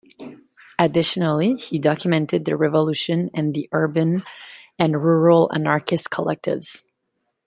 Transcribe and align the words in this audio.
Additionally, 0.79 1.53
he 1.57 1.77
documented 1.77 2.43
the 2.43 2.57
revolution 2.57 3.29
and 3.35 3.53
the 3.53 3.69
urban 3.71 4.23
and 4.79 5.03
rural 5.03 5.47
anarchist 5.53 6.09
collectives. 6.09 6.81